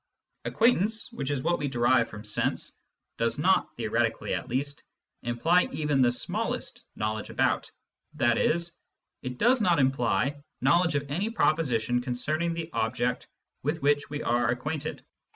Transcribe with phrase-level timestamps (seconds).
[0.45, 2.71] Acquaintance, which is what we derive from sense,
[3.19, 4.81] does not, theoretically at least,
[5.21, 7.69] imply even the smallest" knowledge about,"
[8.19, 8.55] i.e.
[9.21, 13.27] it does not imply knowledge of any proposition concern ing the object
[13.61, 15.05] with which we are acquainted.